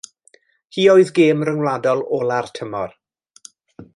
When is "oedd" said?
0.93-1.11